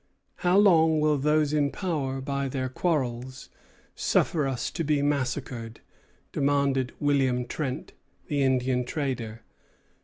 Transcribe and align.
"How 0.37 0.57
long 0.57 0.99
will 0.99 1.19
those 1.19 1.53
in 1.53 1.69
power, 1.69 2.21
by 2.21 2.47
their 2.47 2.69
quarrels, 2.69 3.49
suffer 3.93 4.47
us 4.47 4.71
to 4.71 4.83
be 4.83 5.03
massacred?" 5.03 5.79
demanded 6.31 6.91
William 6.99 7.45
Trent, 7.45 7.93
the 8.25 8.41
Indian 8.41 8.83
trader. 8.83 9.43